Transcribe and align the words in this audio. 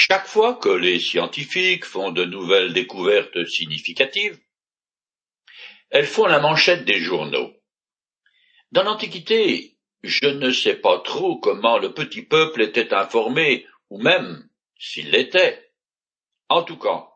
Chaque 0.00 0.28
fois 0.28 0.54
que 0.54 0.68
les 0.68 1.00
scientifiques 1.00 1.84
font 1.84 2.12
de 2.12 2.24
nouvelles 2.24 2.72
découvertes 2.72 3.44
significatives, 3.46 4.38
elles 5.90 6.06
font 6.06 6.26
la 6.26 6.38
manchette 6.38 6.84
des 6.84 7.00
journaux. 7.00 7.52
Dans 8.70 8.84
l'Antiquité, 8.84 9.76
je 10.04 10.28
ne 10.28 10.52
sais 10.52 10.76
pas 10.76 11.00
trop 11.00 11.40
comment 11.40 11.78
le 11.78 11.94
petit 11.94 12.22
peuple 12.22 12.62
était 12.62 12.94
informé, 12.94 13.66
ou 13.90 14.00
même 14.00 14.48
s'il 14.78 15.10
l'était. 15.10 15.72
En 16.48 16.62
tout 16.62 16.78
cas, 16.78 17.08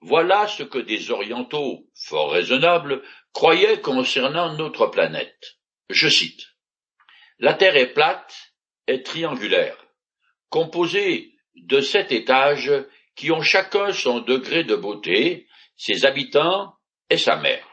voilà 0.00 0.48
ce 0.48 0.62
que 0.62 0.78
des 0.78 1.10
orientaux, 1.10 1.90
fort 1.94 2.32
raisonnables, 2.32 3.02
croyaient 3.34 3.82
concernant 3.82 4.56
notre 4.56 4.86
planète. 4.86 5.58
Je 5.90 6.08
cite. 6.08 6.46
La 7.38 7.52
Terre 7.52 7.76
est 7.76 7.92
plate 7.92 8.54
et 8.86 9.02
triangulaire, 9.02 9.76
composée 10.48 11.33
de 11.56 11.80
sept 11.80 12.12
étages 12.12 12.72
qui 13.14 13.30
ont 13.30 13.42
chacun 13.42 13.92
son 13.92 14.20
degré 14.20 14.64
de 14.64 14.76
beauté, 14.76 15.46
ses 15.76 16.04
habitants 16.04 16.74
et 17.10 17.18
sa 17.18 17.36
mère. 17.36 17.66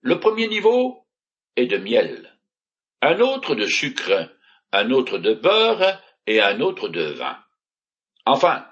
Le 0.00 0.18
premier 0.20 0.48
niveau 0.48 1.06
est 1.56 1.66
de 1.66 1.76
miel, 1.76 2.38
un 3.00 3.20
autre 3.20 3.54
de 3.54 3.66
sucre, 3.66 4.30
un 4.72 4.90
autre 4.90 5.18
de 5.18 5.34
beurre 5.34 6.02
et 6.26 6.40
un 6.40 6.60
autre 6.60 6.88
de 6.88 7.02
vin. 7.02 7.38
Enfin, 8.24 8.66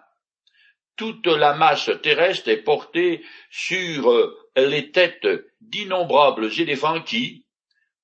toute 0.97 1.27
la 1.27 1.55
masse 1.55 1.91
terrestre 2.03 2.49
est 2.49 2.63
portée 2.63 3.25
sur 3.51 4.35
les 4.57 4.91
têtes 4.93 5.27
d'innombrables 5.61 6.51
éléphants 6.61 7.03
qui, 7.03 7.47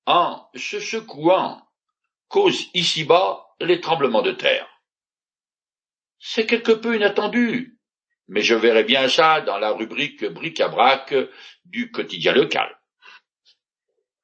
en 0.05 0.47
se 0.55 0.79
secouant, 0.79 1.61
causent 2.27 2.69
ici-bas 2.73 3.45
les 3.59 3.81
tremblements 3.81 4.21
de 4.21 4.31
terre. 4.31 4.67
C'est 6.19 6.45
quelque 6.45 6.71
peu 6.71 6.95
inattendu, 6.95 7.77
mais 8.27 8.41
je 8.41 8.55
verrai 8.55 8.83
bien 8.83 9.07
ça 9.07 9.41
dans 9.41 9.57
la 9.57 9.71
rubrique 9.71 10.25
bric-à-brac 10.25 11.13
du 11.65 11.91
quotidien 11.91 12.33
local. 12.33 12.77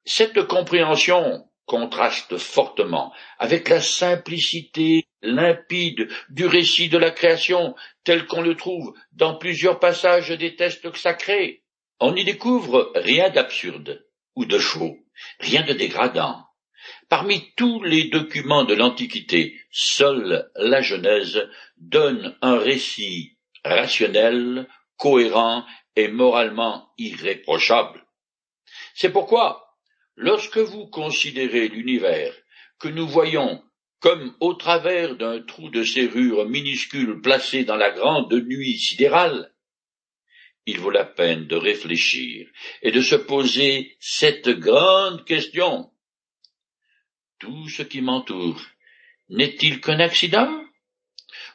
Cette 0.04 0.42
compréhension 0.46 1.48
contraste 1.66 2.36
fortement 2.36 3.12
avec 3.38 3.68
la 3.68 3.80
simplicité 3.80 5.06
limpide 5.22 6.08
du 6.28 6.46
récit 6.46 6.88
de 6.88 6.98
la 6.98 7.10
création 7.10 7.74
tel 8.04 8.26
qu'on 8.26 8.42
le 8.42 8.56
trouve 8.56 8.94
dans 9.12 9.36
plusieurs 9.36 9.80
passages 9.80 10.30
des 10.30 10.56
textes 10.56 10.94
sacrés. 10.96 11.62
On 12.00 12.12
n'y 12.12 12.24
découvre 12.24 12.92
rien 12.94 13.30
d'absurde 13.30 14.06
ou 14.34 14.44
de 14.44 14.58
faux, 14.58 14.98
rien 15.40 15.62
de 15.62 15.72
dégradant. 15.72 16.43
Parmi 17.08 17.52
tous 17.56 17.82
les 17.82 18.04
documents 18.04 18.64
de 18.64 18.74
l'Antiquité, 18.74 19.60
seule 19.70 20.50
la 20.56 20.80
Genèse 20.80 21.48
donne 21.76 22.36
un 22.40 22.58
récit 22.58 23.36
rationnel, 23.64 24.68
cohérent 24.96 25.64
et 25.96 26.08
moralement 26.08 26.88
irréprochable. 26.98 28.04
C'est 28.94 29.12
pourquoi 29.12 29.60
Lorsque 30.16 30.58
vous 30.58 30.86
considérez 30.86 31.68
l'univers 31.68 32.32
que 32.78 32.88
nous 32.88 33.06
voyons 33.06 33.62
comme 34.00 34.36
au 34.40 34.54
travers 34.54 35.16
d'un 35.16 35.40
trou 35.40 35.70
de 35.70 35.82
serrure 35.82 36.46
minuscule 36.46 37.20
placé 37.22 37.64
dans 37.64 37.76
la 37.76 37.90
grande 37.90 38.32
nuit 38.34 38.78
sidérale, 38.78 39.54
il 40.66 40.78
vaut 40.78 40.90
la 40.90 41.06
peine 41.06 41.46
de 41.46 41.56
réfléchir 41.56 42.46
et 42.82 42.90
de 42.90 43.00
se 43.00 43.14
poser 43.14 43.96
cette 44.00 44.50
grande 44.50 45.24
question. 45.24 45.90
Tout 47.38 47.68
ce 47.68 47.82
qui 47.82 48.00
m'entoure. 48.00 48.60
N'est-il 49.28 49.80
qu'un 49.80 50.00
accident? 50.00 50.64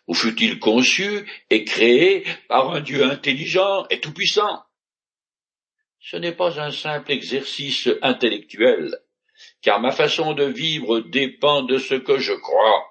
Ou 0.08 0.13
fut-il 0.13 0.59
conçu 0.59 1.30
et 1.49 1.63
créé 1.63 2.25
par 2.47 2.72
un 2.72 2.81
Dieu 2.81 3.03
intelligent 3.03 3.85
et 3.89 4.00
tout-puissant? 4.00 4.63
Ce 6.00 6.17
n'est 6.17 6.35
pas 6.35 6.59
un 6.59 6.72
simple 6.72 7.11
exercice 7.11 7.89
intellectuel, 8.02 8.97
car 9.62 9.79
ma 9.79 9.91
façon 9.91 10.34
de 10.34 10.45
vivre 10.45 11.01
dépend 11.01 11.62
de 11.62 11.78
ce 11.78 11.95
que 11.95 12.18
je 12.18 12.34
crois, 12.34 12.85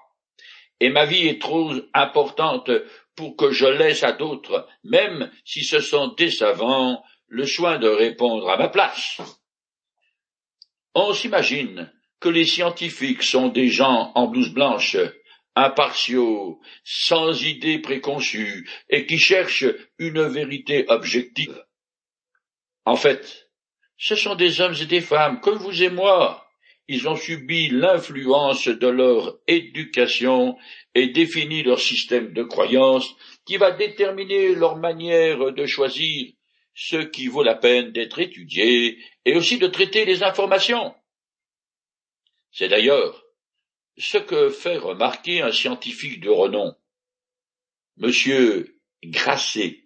et 0.79 0.91
ma 0.91 1.07
vie 1.07 1.27
est 1.27 1.41
trop 1.41 1.73
importante 1.95 2.71
pour 3.17 3.37
que 3.37 3.51
je 3.51 3.67
laisse 3.67 4.05
à 4.05 4.13
d'autres, 4.13 4.69
même 4.85 5.33
si 5.45 5.65
ce 5.65 5.81
sont 5.81 6.09
des 6.09 6.31
savants, 6.31 7.03
le 7.27 7.47
soin 7.47 7.79
de 7.79 7.89
répondre 7.89 8.49
à 8.49 8.57
ma 8.57 8.69
place. 8.69 9.21
On 10.95 11.13
s'imagine 11.13 11.93
que 12.21 12.29
les 12.29 12.45
scientifiques 12.45 13.23
sont 13.23 13.49
des 13.49 13.69
gens 13.69 14.13
en 14.15 14.27
blouse 14.27 14.53
blanche, 14.53 14.97
impartiaux, 15.55 16.61
sans 16.85 17.45
idées 17.45 17.79
préconçues, 17.79 18.69
et 18.89 19.07
qui 19.07 19.19
cherchent 19.19 19.67
une 19.99 20.23
vérité 20.23 20.85
objective. 20.89 21.65
En 22.85 22.97
fait, 22.97 23.49
ce 23.97 24.15
sont 24.15 24.35
des 24.35 24.61
hommes 24.61 24.77
et 24.81 24.87
des 24.87 25.01
femmes 25.01 25.41
comme 25.41 25.59
vous 25.59 25.83
et 25.83 25.91
moi. 25.91 26.45
Ils 26.87 27.07
ont 27.07 27.17
subi 27.17 27.69
l'influence 27.69 28.67
de 28.67 28.89
leur 28.89 29.37
éducation 29.47 30.57
et 30.95 31.09
défini 31.09 31.63
leur 31.63 31.81
système 31.81 32.33
de 32.33 32.43
croyance 32.43 33.15
qui 33.45 33.59
va 33.59 33.73
déterminer 33.73 34.55
leur 34.55 34.77
manière 34.77 35.53
de 35.53 35.67
choisir 35.67 36.33
ce 36.75 36.97
qui 36.97 37.27
vaut 37.27 37.43
la 37.43 37.57
peine 37.57 37.91
d'être 37.93 38.21
étudié 38.21 38.99
et 39.25 39.37
aussi 39.37 39.59
de 39.59 39.67
traiter 39.67 40.05
les 40.05 40.23
informations. 40.23 40.95
C'est 42.59 42.67
d'ailleurs 42.67 43.25
ce 43.99 44.19
que 44.19 44.49
fait 44.51 44.79
remarquer 44.79 45.43
un 45.43 45.53
scientifique 45.53 46.19
de 46.19 46.29
renom, 46.29 46.75
Monsieur 47.97 48.81
Grasset, 49.05 49.85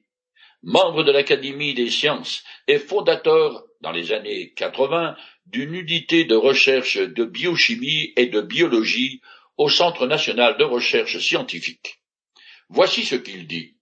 membre 0.62 1.05
de 1.05 1.12
l'Académie 1.12 1.75
des 1.75 1.91
sciences 1.91 2.43
et 2.66 2.78
fondateur, 2.78 3.62
dans 3.83 3.93
les 3.93 4.12
années 4.12 4.55
80, 4.55 5.16
d'une 5.44 5.75
unité 5.75 6.25
de 6.25 6.34
recherche 6.34 6.97
de 6.97 7.27
biochimie 7.27 8.15
et 8.16 8.28
de 8.28 8.41
biologie 8.41 9.21
au 9.59 9.69
Centre 9.69 10.06
national 10.06 10.56
de 10.56 10.65
recherche 10.65 11.19
scientifique. 11.19 12.00
Voici 12.71 13.04
ce 13.04 13.16
qu'il 13.16 13.47
dit. 13.47 13.77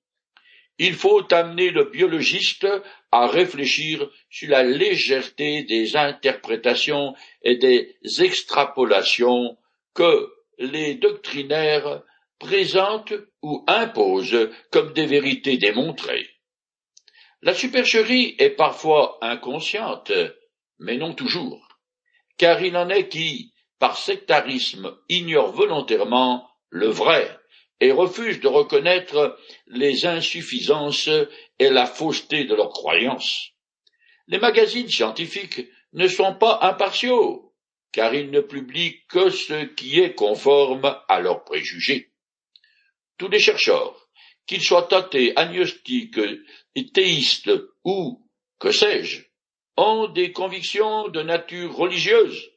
Il 0.78 0.94
faut 0.94 1.32
amener 1.32 1.70
le 1.70 1.84
biologiste 1.84 2.66
à 3.12 3.26
réfléchir 3.26 4.08
sur 4.28 4.50
la 4.50 4.62
légèreté 4.62 5.64
des 5.64 5.96
interprétations 5.96 7.14
et 7.42 7.56
des 7.56 7.96
extrapolations 8.18 9.56
que 9.94 10.32
les 10.58 10.94
doctrinaires 10.94 12.02
présentent 12.38 13.14
ou 13.42 13.64
imposent 13.66 14.50
comme 14.70 14.92
des 14.92 15.06
vérités 15.06 15.56
démontrées. 15.56 16.28
La 17.42 17.54
supercherie 17.54 18.36
est 18.38 18.50
parfois 18.50 19.18
inconsciente, 19.22 20.12
mais 20.78 20.96
non 20.96 21.14
toujours, 21.14 21.78
car 22.36 22.62
il 22.62 22.76
en 22.76 22.88
est 22.90 23.08
qui, 23.08 23.52
par 23.78 23.96
sectarisme, 23.96 24.94
ignorent 25.08 25.52
volontairement 25.52 26.48
le 26.68 26.88
vrai 26.88 27.39
et 27.80 27.92
refusent 27.92 28.40
de 28.40 28.48
reconnaître 28.48 29.38
les 29.66 30.06
insuffisances 30.06 31.08
et 31.58 31.70
la 31.70 31.86
fausseté 31.86 32.44
de 32.44 32.54
leurs 32.54 32.70
croyances. 32.70 33.50
Les 34.26 34.38
magazines 34.38 34.88
scientifiques 34.88 35.66
ne 35.92 36.06
sont 36.06 36.34
pas 36.34 36.60
impartiaux, 36.62 37.54
car 37.92 38.14
ils 38.14 38.30
ne 38.30 38.40
publient 38.40 39.00
que 39.08 39.30
ce 39.30 39.64
qui 39.64 39.98
est 39.98 40.14
conforme 40.14 40.96
à 41.08 41.20
leurs 41.20 41.44
préjugés. 41.44 42.12
Tous 43.18 43.28
les 43.28 43.40
chercheurs, 43.40 44.08
qu'ils 44.46 44.62
soient 44.62 44.92
athées, 44.94 45.32
agnostiques, 45.36 46.20
théistes 46.94 47.50
ou, 47.84 48.26
que 48.58 48.72
sais-je, 48.72 49.22
ont 49.76 50.08
des 50.08 50.32
convictions 50.32 51.08
de 51.08 51.22
nature 51.22 51.74
religieuse. 51.74 52.49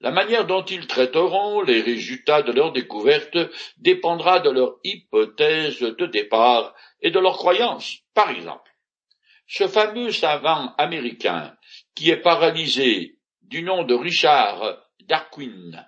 La 0.00 0.10
manière 0.10 0.46
dont 0.46 0.64
ils 0.64 0.86
traiteront 0.86 1.60
les 1.60 1.82
résultats 1.82 2.42
de 2.42 2.52
leur 2.52 2.72
découverte 2.72 3.36
dépendra 3.76 4.40
de 4.40 4.48
leur 4.48 4.76
hypothèse 4.82 5.80
de 5.80 6.06
départ 6.06 6.74
et 7.02 7.10
de 7.10 7.18
leurs 7.18 7.36
croyances. 7.36 7.98
Par 8.14 8.30
exemple, 8.30 8.70
ce 9.46 9.68
fameux 9.68 10.10
savant 10.10 10.74
américain 10.78 11.54
qui 11.94 12.10
est 12.10 12.22
paralysé 12.22 13.18
du 13.42 13.62
nom 13.62 13.84
de 13.84 13.94
Richard 13.94 14.78
Darwin 15.00 15.86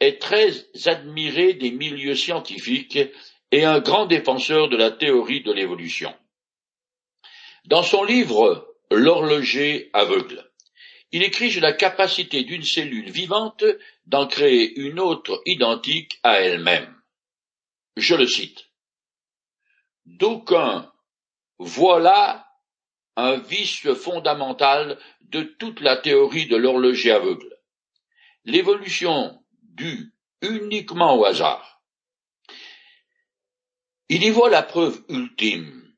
est 0.00 0.20
très 0.20 0.50
admiré 0.86 1.52
des 1.52 1.70
milieux 1.70 2.16
scientifiques 2.16 2.98
et 3.52 3.64
un 3.64 3.80
grand 3.80 4.06
défenseur 4.06 4.68
de 4.68 4.76
la 4.76 4.90
théorie 4.90 5.42
de 5.42 5.52
l'évolution. 5.52 6.12
Dans 7.66 7.82
son 7.82 8.02
livre 8.02 8.66
L'horloger 8.92 9.88
aveugle, 9.92 10.49
il 11.12 11.22
écrit 11.22 11.50
sur 11.50 11.60
la 11.60 11.72
capacité 11.72 12.44
d'une 12.44 12.62
cellule 12.62 13.10
vivante 13.10 13.64
d'en 14.06 14.26
créer 14.26 14.78
une 14.78 15.00
autre 15.00 15.42
identique 15.46 16.20
à 16.22 16.40
elle-même. 16.40 16.94
Je 17.96 18.14
le 18.14 18.26
cite. 18.26 18.66
D'aucuns 20.06 20.90
voilà 21.58 22.46
un 23.16 23.36
vice 23.36 23.92
fondamental 23.92 24.98
de 25.20 25.42
toute 25.42 25.80
la 25.80 25.96
théorie 25.96 26.46
de 26.46 26.56
l'horloger 26.56 27.12
aveugle. 27.12 27.54
L'évolution 28.44 29.44
due 29.62 30.14
uniquement 30.40 31.18
au 31.18 31.24
hasard 31.26 31.82
Il 34.08 34.24
y 34.24 34.30
voit 34.30 34.48
la 34.48 34.62
preuve 34.62 35.02
ultime 35.08 35.94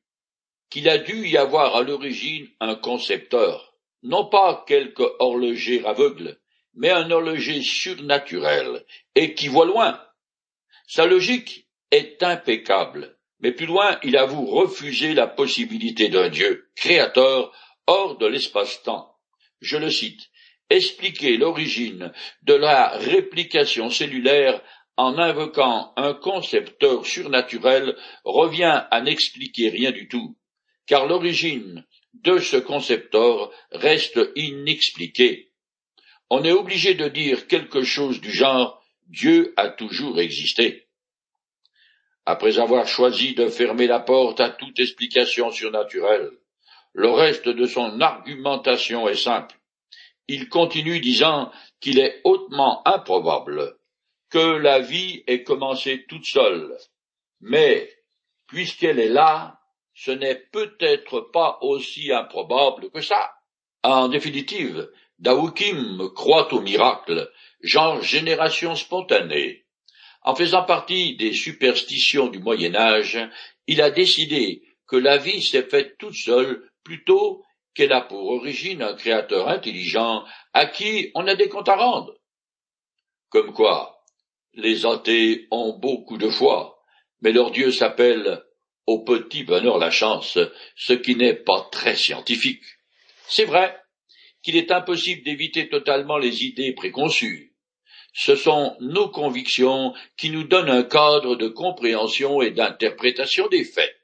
qu'il 0.68 0.88
a 0.88 0.98
dû 0.98 1.28
y 1.28 1.36
avoir 1.36 1.76
à 1.76 1.82
l'origine 1.82 2.48
un 2.58 2.74
concepteur, 2.74 3.71
non 4.02 4.26
pas 4.26 4.64
quelque 4.66 5.02
horloger 5.18 5.84
aveugle, 5.84 6.38
mais 6.74 6.90
un 6.90 7.10
horloger 7.10 7.62
surnaturel 7.62 8.84
et 9.14 9.34
qui 9.34 9.48
voit 9.48 9.66
loin. 9.66 10.00
Sa 10.86 11.06
logique 11.06 11.66
est 11.90 12.22
impeccable, 12.22 13.16
mais 13.40 13.52
plus 13.52 13.66
loin 13.66 13.98
il 14.02 14.16
avoue 14.16 14.46
refuser 14.46 15.14
la 15.14 15.26
possibilité 15.26 16.08
d'un 16.08 16.28
Dieu 16.28 16.70
créateur 16.74 17.52
hors 17.86 18.16
de 18.18 18.26
l'espace-temps. 18.26 19.14
Je 19.60 19.76
le 19.76 19.90
cite 19.90 20.30
expliquer 20.70 21.36
l'origine 21.36 22.12
de 22.42 22.54
la 22.54 22.88
réplication 22.96 23.90
cellulaire 23.90 24.62
en 24.96 25.18
invoquant 25.18 25.92
un 25.96 26.14
concepteur 26.14 27.06
surnaturel 27.06 27.96
revient 28.24 28.84
à 28.90 29.00
n'expliquer 29.00 29.68
rien 29.68 29.90
du 29.90 30.08
tout, 30.08 30.36
car 30.86 31.06
l'origine 31.06 31.84
de 32.14 32.38
ce 32.38 32.56
concepteur 32.56 33.50
reste 33.70 34.20
inexpliquée. 34.36 35.52
On 36.30 36.44
est 36.44 36.52
obligé 36.52 36.94
de 36.94 37.08
dire 37.08 37.46
quelque 37.46 37.82
chose 37.82 38.20
du 38.20 38.30
genre 38.30 38.82
Dieu 39.06 39.52
a 39.56 39.68
toujours 39.68 40.18
existé. 40.20 40.86
Après 42.24 42.58
avoir 42.58 42.86
choisi 42.86 43.34
de 43.34 43.48
fermer 43.48 43.86
la 43.86 44.00
porte 44.00 44.40
à 44.40 44.50
toute 44.50 44.78
explication 44.78 45.50
surnaturelle, 45.50 46.30
le 46.94 47.10
reste 47.10 47.48
de 47.48 47.66
son 47.66 48.00
argumentation 48.00 49.08
est 49.08 49.16
simple. 49.16 49.58
Il 50.28 50.48
continue 50.48 51.00
disant 51.00 51.50
qu'il 51.80 51.98
est 51.98 52.20
hautement 52.24 52.86
improbable 52.86 53.76
que 54.30 54.56
la 54.56 54.78
vie 54.78 55.24
ait 55.26 55.42
commencé 55.42 56.06
toute 56.08 56.24
seule. 56.24 56.76
Mais, 57.40 57.90
puisqu'elle 58.46 58.98
est 58.98 59.08
là, 59.08 59.60
ce 60.04 60.10
n'est 60.10 60.34
peut-être 60.50 61.20
pas 61.32 61.58
aussi 61.60 62.12
improbable 62.12 62.90
que 62.90 63.00
ça. 63.00 63.34
En 63.84 64.08
définitive, 64.08 64.90
Daoukim 65.20 66.10
croit 66.16 66.52
au 66.52 66.60
miracle, 66.60 67.30
genre 67.62 68.02
génération 68.02 68.74
spontanée. 68.74 69.64
En 70.22 70.34
faisant 70.34 70.64
partie 70.64 71.14
des 71.14 71.32
superstitions 71.32 72.26
du 72.26 72.40
Moyen 72.40 72.74
Âge, 72.74 73.16
il 73.68 73.80
a 73.80 73.92
décidé 73.92 74.62
que 74.88 74.96
la 74.96 75.18
vie 75.18 75.40
s'est 75.40 75.62
faite 75.62 75.96
toute 75.98 76.16
seule 76.16 76.68
plutôt 76.82 77.44
qu'elle 77.72 77.92
a 77.92 78.00
pour 78.00 78.28
origine 78.28 78.82
un 78.82 78.94
créateur 78.94 79.48
intelligent 79.48 80.24
à 80.52 80.66
qui 80.66 81.12
on 81.14 81.28
a 81.28 81.36
des 81.36 81.48
comptes 81.48 81.68
à 81.68 81.76
rendre. 81.76 82.14
Comme 83.28 83.52
quoi, 83.52 84.02
les 84.54 84.84
athées 84.84 85.46
ont 85.52 85.78
beaucoup 85.78 86.18
de 86.18 86.28
foi, 86.28 86.82
mais 87.20 87.30
leur 87.30 87.52
Dieu 87.52 87.70
s'appelle 87.70 88.42
au 88.86 89.04
petit 89.04 89.44
bonheur 89.44 89.78
la 89.78 89.90
chance, 89.90 90.38
ce 90.76 90.92
qui 90.92 91.16
n'est 91.16 91.34
pas 91.34 91.68
très 91.70 91.96
scientifique. 91.96 92.64
C'est 93.28 93.44
vrai 93.44 93.76
qu'il 94.42 94.56
est 94.56 94.70
impossible 94.70 95.22
d'éviter 95.22 95.68
totalement 95.68 96.18
les 96.18 96.44
idées 96.44 96.72
préconçues. 96.72 97.54
Ce 98.14 98.36
sont 98.36 98.76
nos 98.80 99.08
convictions 99.08 99.94
qui 100.16 100.30
nous 100.30 100.44
donnent 100.44 100.70
un 100.70 100.82
cadre 100.82 101.36
de 101.36 101.48
compréhension 101.48 102.42
et 102.42 102.50
d'interprétation 102.50 103.48
des 103.48 103.64
faits. 103.64 103.96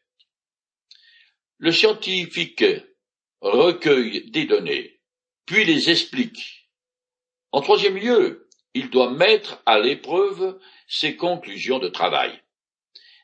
Le 1.58 1.72
scientifique 1.72 2.64
recueille 3.40 4.30
des 4.30 4.44
données, 4.44 5.00
puis 5.44 5.64
les 5.64 5.90
explique. 5.90 6.70
En 7.52 7.60
troisième 7.60 7.96
lieu, 7.96 8.48
il 8.74 8.90
doit 8.90 9.10
mettre 9.10 9.60
à 9.66 9.78
l'épreuve 9.78 10.58
ses 10.86 11.16
conclusions 11.16 11.78
de 11.78 11.88
travail. 11.88 12.40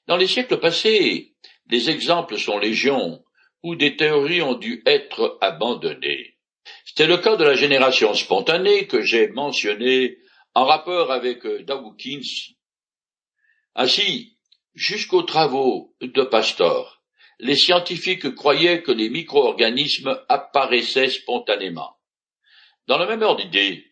Dans 0.06 0.16
les 0.16 0.26
siècles 0.26 0.58
passés, 0.58 1.33
les 1.70 1.90
exemples 1.90 2.38
sont 2.38 2.58
légion, 2.58 3.24
où 3.62 3.76
des 3.76 3.96
théories 3.96 4.42
ont 4.42 4.54
dû 4.54 4.82
être 4.86 5.38
abandonnées. 5.40 6.36
C'était 6.84 7.06
le 7.06 7.18
cas 7.18 7.36
de 7.36 7.44
la 7.44 7.54
génération 7.54 8.14
spontanée 8.14 8.86
que 8.86 9.02
j'ai 9.02 9.28
mentionnée 9.28 10.18
en 10.54 10.64
rapport 10.64 11.10
avec 11.10 11.46
Dawkins. 11.46 12.54
Ainsi, 13.74 14.36
jusqu'aux 14.74 15.22
travaux 15.22 15.94
de 16.00 16.22
Pastor, 16.22 17.02
les 17.38 17.56
scientifiques 17.56 18.34
croyaient 18.34 18.82
que 18.82 18.92
les 18.92 19.10
micro-organismes 19.10 20.20
apparaissaient 20.28 21.08
spontanément. 21.08 21.96
Dans 22.86 22.98
le 22.98 23.06
même 23.06 23.22
ordre 23.22 23.42
d'idée, 23.42 23.84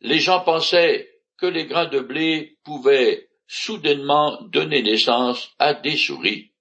les 0.00 0.18
gens 0.18 0.40
pensaient 0.40 1.08
que 1.38 1.46
les 1.46 1.66
grains 1.66 1.86
de 1.86 2.00
blé 2.00 2.58
pouvaient 2.64 3.28
soudainement 3.46 4.42
donner 4.42 4.82
naissance 4.82 5.50
à 5.58 5.74
des 5.74 5.96
souris. 5.96 6.51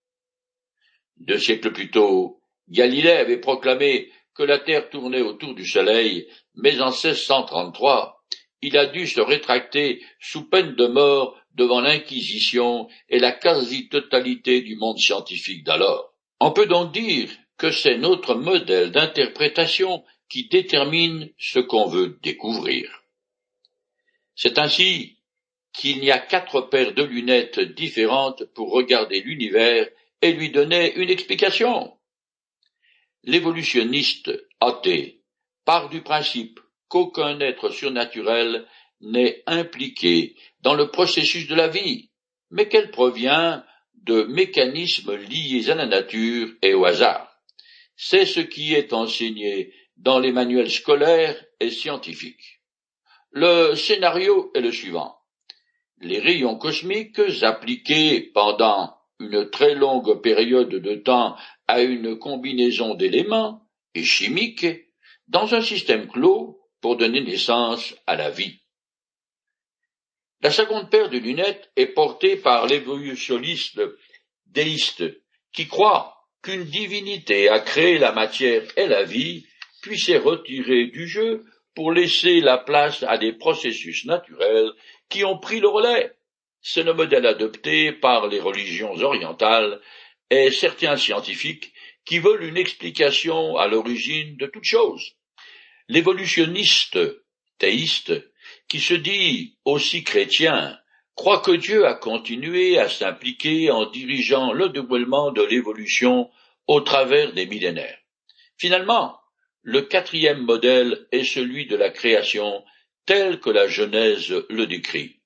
Deux 1.22 1.38
siècles 1.38 1.72
plus 1.72 1.92
tôt, 1.92 2.42
Galilée 2.68 3.12
avait 3.12 3.40
proclamé 3.40 4.10
que 4.34 4.42
la 4.42 4.58
Terre 4.58 4.90
tournait 4.90 5.22
autour 5.22 5.54
du 5.54 5.68
Soleil, 5.68 6.28
mais 6.56 6.82
en 6.82 6.90
1633, 6.90 8.24
il 8.64 8.76
a 8.76 8.88
dû 8.88 9.06
se 9.06 9.22
rétracter 9.22 10.04
sous 10.20 10.50
peine 10.50 10.74
de 10.76 10.88
mort 10.88 11.40
devant 11.54 11.80
l'Inquisition 11.80 12.88
et 13.08 13.20
la 13.20 13.34
quasi-totalité 13.34 14.62
du 14.62 14.76
monde 14.78 14.98
scientifique 14.98 15.64
d'alors. 15.64 16.12
On 16.40 16.52
peut 16.52 16.66
donc 16.66 16.92
dire 16.92 17.30
que 17.58 17.70
c'est 17.70 17.98
notre 17.98 18.34
modèle 18.34 18.90
d'interprétation 18.90 20.04
qui 20.28 20.48
détermine 20.48 21.30
ce 21.38 21.60
qu'on 21.60 21.86
veut 21.86 22.18
découvrir. 22.24 23.04
C'est 24.34 24.58
ainsi 24.58 25.18
qu'il 25.72 26.00
n'y 26.00 26.10
a 26.10 26.18
quatre 26.18 26.62
paires 26.62 26.96
de 26.96 27.04
lunettes 27.04 27.60
différentes 27.60 28.44
pour 28.56 28.72
regarder 28.72 29.22
l'univers 29.22 29.88
et 30.22 30.34
lui 30.34 30.52
donner 30.52 30.94
une 30.96 31.10
explication. 31.10 31.98
L'évolutionniste 33.24 34.32
athée 34.60 35.22
part 35.66 35.90
du 35.90 36.02
principe 36.02 36.60
qu'aucun 36.88 37.40
être 37.40 37.70
surnaturel 37.70 38.68
n'est 39.02 39.44
impliqué 39.48 40.36
dans 40.62 40.74
le 40.74 40.90
processus 40.90 41.48
de 41.48 41.56
la 41.56 41.68
vie, 41.68 42.12
mais 42.50 42.68
qu'elle 42.68 42.92
provient 42.92 43.64
de 43.94 44.24
mécanismes 44.24 45.16
liés 45.16 45.70
à 45.70 45.76
la 45.76 45.86
nature 45.86 46.50
et 46.62 46.74
au 46.74 46.86
hasard. 46.86 47.32
C'est 47.96 48.26
ce 48.26 48.40
qui 48.40 48.74
est 48.74 48.94
enseigné 48.94 49.74
dans 49.98 50.20
les 50.20 50.32
manuels 50.32 50.72
scolaires 50.72 51.42
et 51.60 51.70
scientifiques. 51.70 52.62
Le 53.32 53.76
scénario 53.76 54.52
est 54.56 54.62
le 54.62 54.72
suivant. 54.72 55.16
Les 56.00 56.20
rayons 56.20 56.58
cosmiques 56.58 57.22
appliqués 57.44 58.22
pendant 58.34 58.98
une 59.22 59.50
très 59.50 59.76
longue 59.76 60.22
période 60.22 60.70
de 60.70 60.96
temps 60.96 61.36
à 61.68 61.82
une 61.82 62.18
combinaison 62.18 62.96
d'éléments 62.96 63.62
et 63.94 64.04
chimiques 64.04 64.68
dans 65.28 65.54
un 65.54 65.62
système 65.62 66.08
clos 66.08 66.60
pour 66.82 66.98
donner 66.98 67.22
naissance 67.22 67.96
à 68.08 68.16
la 68.16 68.30
vie. 68.30 68.60
La 70.42 70.50
seconde 70.50 70.90
paire 70.90 71.10
de 71.10 71.20
lunettes 71.20 71.72
est 71.76 71.94
portée 71.94 72.36
par 72.36 72.66
l'évolutionniste 72.66 73.80
déiste 74.48 75.04
qui 75.54 75.68
croit 75.68 76.18
qu'une 76.42 76.64
divinité 76.64 77.50
a 77.50 77.60
créé 77.60 78.00
la 78.00 78.12
matière 78.12 78.64
et 78.76 78.88
la 78.88 79.04
vie, 79.04 79.46
puis 79.82 80.00
s'est 80.00 80.18
retirée 80.18 80.88
du 80.88 81.08
jeu 81.08 81.46
pour 81.76 81.92
laisser 81.92 82.42
la 82.42 82.58
place 82.58 83.04
à 83.04 83.18
des 83.18 83.34
processus 83.34 84.06
naturels 84.06 84.72
qui 85.10 85.24
ont 85.24 85.38
pris 85.38 85.60
le 85.60 85.68
relais. 85.68 86.12
C'est 86.62 86.84
le 86.84 86.94
modèle 86.94 87.26
adopté 87.26 87.92
par 87.92 88.28
les 88.28 88.40
religions 88.40 88.94
orientales 88.96 89.82
et 90.30 90.52
certains 90.52 90.98
scientifiques 90.98 91.74
qui 92.06 92.20
veulent 92.20 92.44
une 92.44 92.58
explication 92.58 93.58
à 93.58 93.68
l'origine 93.68 94.38
de 94.38 94.48
toute 94.48 94.64
chose. 94.64 95.14
L'évolutionniste 95.88 97.00
théiste 97.58 98.14
qui 98.68 98.80
se 98.80 98.94
dit 98.94 99.58
aussi 99.66 100.04
chrétien, 100.04 100.80
croit 101.16 101.42
que 101.42 101.52
Dieu 101.52 101.86
a 101.86 101.94
continué 101.94 102.80
à 102.80 102.90
s'impliquer 102.90 103.70
en 103.70 103.90
dirigeant 103.90 104.54
le 104.54 104.70
déroulement 104.70 105.32
de 105.32 105.44
l'évolution 105.44 106.30
au 106.68 106.82
travers 106.82 107.34
des 107.34 107.46
millénaires. 107.46 108.00
Finalement, 108.58 109.20
le 109.62 109.82
quatrième 109.82 110.42
modèle 110.42 111.08
est 111.12 111.24
celui 111.24 111.68
de 111.68 111.76
la 111.76 111.90
création 111.90 112.64
tel 113.06 113.40
que 113.40 113.50
la 113.50 113.68
Genèse 113.68 114.34
le 114.50 114.66
décrit. 114.66 115.21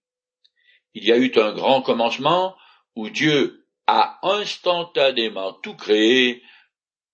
Il 0.96 1.04
y 1.04 1.12
a 1.12 1.18
eu 1.18 1.32
un 1.36 1.52
grand 1.52 1.82
commencement 1.82 2.56
où 2.96 3.10
Dieu 3.10 3.68
a 3.86 4.18
instantanément 4.24 5.54
tout 5.54 5.75
créé 5.75 6.42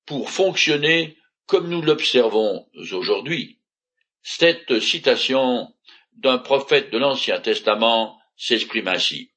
pour 0.06 0.30
fonctionner 0.30 1.18
comme 1.48 1.68
nous 1.68 1.82
l'observons 1.82 2.70
aujourd'hui. 2.76 3.60
Cette 4.22 4.80
citation 4.80 5.74
d'un 6.14 6.38
prophète 6.38 6.92
de 6.92 7.00
l'Ancien 7.00 7.40
Testament 7.42 8.20
s'exprime 8.38 8.88
ainsi. 8.88 9.32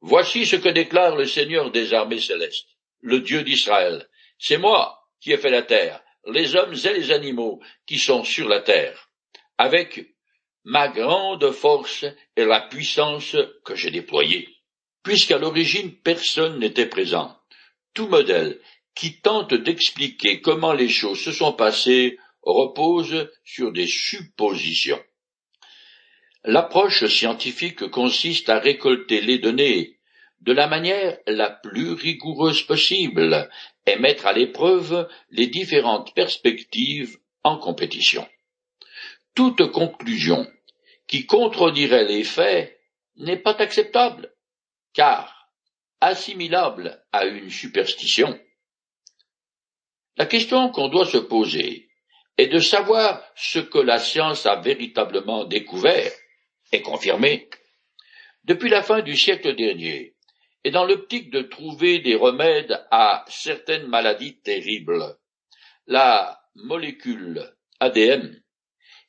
Voici 0.00 0.44
ce 0.44 0.56
que 0.56 0.68
déclare 0.68 1.16
le 1.16 1.24
Seigneur 1.24 1.70
des 1.70 1.94
armées 1.94 2.20
célestes, 2.20 2.68
le 3.00 3.20
Dieu 3.20 3.42
d'Israël. 3.42 4.06
C'est 4.38 4.58
moi 4.58 5.08
qui 5.20 5.32
ai 5.32 5.38
fait 5.38 5.50
la 5.50 5.62
terre, 5.62 6.02
les 6.30 6.54
hommes 6.54 6.74
et 6.74 6.92
les 6.92 7.10
animaux 7.10 7.62
qui 7.86 7.98
sont 7.98 8.24
sur 8.24 8.46
la 8.46 8.60
terre, 8.60 9.08
avec 9.56 10.13
ma 10.64 10.88
grande 10.88 11.50
force 11.50 12.04
et 12.36 12.44
la 12.44 12.62
puissance 12.62 13.36
que 13.64 13.74
j'ai 13.74 13.90
déployée. 13.90 14.48
puisqu'à 15.04 15.38
l'origine 15.38 15.92
personne 15.92 16.58
n'était 16.58 16.86
présent. 16.86 17.36
Tout 17.92 18.08
modèle 18.08 18.58
qui 18.96 19.20
tente 19.20 19.54
d'expliquer 19.54 20.40
comment 20.40 20.72
les 20.72 20.88
choses 20.88 21.22
se 21.22 21.30
sont 21.30 21.52
passées 21.52 22.18
repose 22.42 23.30
sur 23.44 23.70
des 23.70 23.86
suppositions. 23.86 25.02
L'approche 26.42 27.06
scientifique 27.06 27.88
consiste 27.90 28.48
à 28.48 28.58
récolter 28.58 29.20
les 29.20 29.38
données 29.38 29.98
de 30.40 30.52
la 30.52 30.66
manière 30.66 31.18
la 31.26 31.50
plus 31.50 31.92
rigoureuse 31.92 32.62
possible 32.62 33.48
et 33.86 33.96
mettre 33.96 34.26
à 34.26 34.32
l'épreuve 34.32 35.08
les 35.30 35.46
différentes 35.46 36.14
perspectives 36.14 37.18
en 37.42 37.58
compétition. 37.58 38.26
Toute 39.34 39.70
conclusion 39.70 40.46
qui 41.06 41.26
contredirait 41.26 42.04
les 42.04 42.24
faits 42.24 42.80
n'est 43.16 43.38
pas 43.38 43.56
acceptable, 43.58 44.34
car 44.92 45.50
assimilable 46.00 47.04
à 47.12 47.24
une 47.24 47.50
superstition. 47.50 48.38
La 50.16 50.26
question 50.26 50.70
qu'on 50.70 50.88
doit 50.88 51.06
se 51.06 51.18
poser 51.18 51.88
est 52.36 52.48
de 52.48 52.58
savoir 52.58 53.22
ce 53.36 53.58
que 53.58 53.78
la 53.78 53.98
science 53.98 54.46
a 54.46 54.56
véritablement 54.56 55.44
découvert 55.44 56.12
et 56.72 56.82
confirmé 56.82 57.48
depuis 58.44 58.68
la 58.68 58.82
fin 58.82 59.00
du 59.00 59.16
siècle 59.16 59.56
dernier, 59.56 60.14
et 60.64 60.70
dans 60.70 60.84
l'optique 60.84 61.30
de 61.30 61.42
trouver 61.42 62.00
des 62.00 62.14
remèdes 62.14 62.84
à 62.90 63.24
certaines 63.28 63.86
maladies 63.86 64.40
terribles. 64.40 65.16
La 65.86 66.40
molécule 66.54 67.54
ADN, 67.80 68.42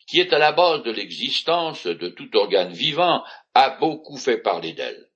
qui 0.08 0.20
est 0.20 0.34
à 0.34 0.40
la 0.40 0.52
base 0.52 0.84
de 0.84 0.92
l'existence 0.92 1.88
de 1.88 2.10
tout 2.10 2.36
organe 2.38 2.74
vivant, 2.74 3.24
a 3.54 3.72
beaucoup 3.72 4.18
fait 4.18 4.38
parler 4.38 4.74
d'elle. 4.74 5.10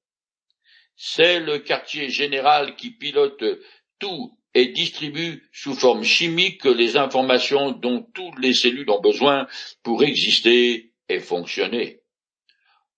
C'est 0.95 1.39
le 1.39 1.59
quartier 1.59 2.09
général 2.09 2.75
qui 2.75 2.91
pilote 2.91 3.43
tout 3.99 4.37
et 4.53 4.67
distribue 4.67 5.47
sous 5.53 5.73
forme 5.75 6.03
chimique 6.03 6.65
les 6.65 6.97
informations 6.97 7.71
dont 7.71 8.05
toutes 8.13 8.39
les 8.39 8.53
cellules 8.53 8.89
ont 8.89 9.01
besoin 9.01 9.47
pour 9.83 10.03
exister 10.03 10.93
et 11.07 11.19
fonctionner. 11.19 12.01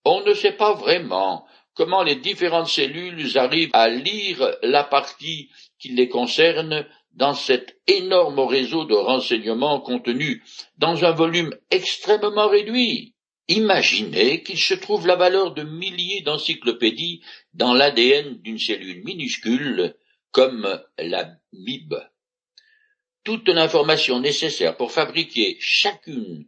On 0.04 0.22
ne 0.22 0.34
sait 0.34 0.56
pas 0.56 0.74
vraiment 0.74 1.46
comment 1.74 2.02
les 2.02 2.16
différentes 2.16 2.68
cellules 2.68 3.38
arrivent 3.38 3.70
à 3.72 3.88
lire 3.88 4.56
la 4.62 4.84
partie 4.84 5.50
qui 5.78 5.90
les 5.90 6.08
concerne 6.08 6.86
dans 7.14 7.34
cet 7.34 7.76
énorme 7.86 8.40
réseau 8.40 8.84
de 8.84 8.94
renseignements 8.94 9.80
contenus 9.80 10.42
dans 10.78 11.04
un 11.04 11.12
volume 11.12 11.54
extrêmement 11.70 12.48
réduit. 12.48 13.14
Imaginez 13.48 14.42
qu'il 14.42 14.58
se 14.58 14.74
trouve 14.74 15.06
la 15.06 15.16
valeur 15.16 15.52
de 15.52 15.62
milliers 15.62 16.22
d'encyclopédies 16.22 17.22
dans 17.54 17.74
l'ADN 17.74 18.40
d'une 18.40 18.58
cellule 18.58 19.02
minuscule 19.04 19.94
comme 20.30 20.80
la 20.98 21.36
MIB. 21.52 21.94
Toute 23.24 23.48
l'information 23.48 24.20
nécessaire 24.20 24.76
pour 24.76 24.90
fabriquer 24.90 25.56
chacune 25.60 26.46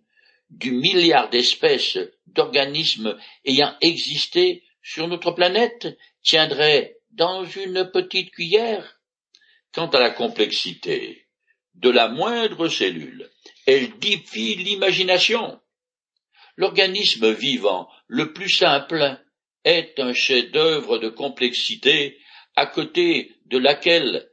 du 0.50 0.72
milliard 0.72 1.30
d'espèces 1.30 1.98
d'organismes 2.26 3.16
ayant 3.44 3.74
existé 3.80 4.62
sur 4.82 5.08
notre 5.08 5.32
planète 5.32 5.96
tiendrait 6.22 6.98
dans 7.10 7.44
une 7.44 7.90
petite 7.92 8.30
cuillère. 8.30 9.00
Quant 9.74 9.88
à 9.88 9.98
la 9.98 10.10
complexité 10.10 11.26
de 11.74 11.90
la 11.90 12.06
moindre 12.06 12.68
cellule, 12.68 13.28
elle 13.66 13.98
défie 13.98 14.54
l'imagination. 14.54 15.60
L'organisme 16.56 17.32
vivant 17.32 17.90
le 18.06 18.32
plus 18.32 18.50
simple 18.50 19.20
est 19.64 19.98
un 19.98 20.12
chef-d'œuvre 20.12 20.98
de 20.98 21.08
complexité 21.08 22.20
à 22.54 22.66
côté 22.66 23.34
de 23.46 23.58
laquelle 23.58 24.30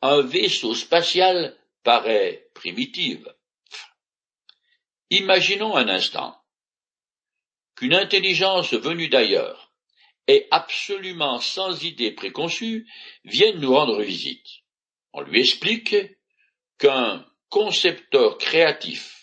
un 0.00 0.22
vaisseau 0.22 0.74
spatial 0.74 1.58
paraît 1.82 2.48
primitive. 2.54 3.30
Imaginons 5.10 5.76
un 5.76 5.88
instant 5.88 6.40
qu'une 7.76 7.94
intelligence 7.94 8.72
venue 8.72 9.08
d'ailleurs 9.08 9.74
et 10.26 10.46
absolument 10.50 11.38
sans 11.38 11.84
idée 11.84 12.12
préconçue 12.12 12.88
vienne 13.24 13.60
nous 13.60 13.74
rendre 13.74 14.00
visite. 14.00 14.46
On 15.12 15.22
lui 15.22 15.40
explique 15.40 15.96
qu'un 16.78 17.26
concepteur 17.48 18.38
créatif 18.38 19.20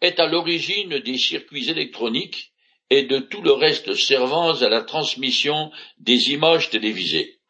est 0.00 0.20
à 0.20 0.26
l'origine 0.26 0.98
des 0.98 1.18
circuits 1.18 1.68
électroniques 1.70 2.52
et 2.90 3.04
de 3.04 3.18
tout 3.18 3.42
le 3.42 3.52
reste 3.52 3.94
servant 3.94 4.54
à 4.54 4.68
la 4.68 4.82
transmission 4.82 5.72
des 5.98 6.30
images 6.32 6.70
télévisées. 6.70 7.40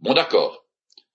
Bon 0.00 0.14
d'accord. 0.14 0.64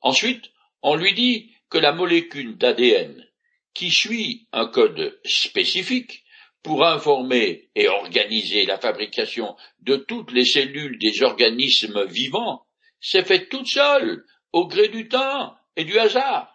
Ensuite, 0.01 0.51
on 0.81 0.95
lui 0.95 1.13
dit 1.13 1.51
que 1.69 1.77
la 1.77 1.91
molécule 1.91 2.57
d'ADN, 2.57 3.25
qui 3.73 3.91
suit 3.91 4.47
un 4.51 4.67
code 4.67 5.19
spécifique 5.25 6.23
pour 6.63 6.85
informer 6.85 7.69
et 7.75 7.87
organiser 7.87 8.65
la 8.65 8.77
fabrication 8.77 9.55
de 9.79 9.95
toutes 9.95 10.31
les 10.31 10.45
cellules 10.45 10.97
des 10.99 11.21
organismes 11.23 12.05
vivants, 12.05 12.65
s'est 12.99 13.23
faite 13.23 13.49
toute 13.49 13.67
seule, 13.67 14.25
au 14.53 14.67
gré 14.67 14.87
du 14.87 15.07
temps 15.07 15.55
et 15.75 15.83
du 15.83 15.97
hasard. 15.99 16.53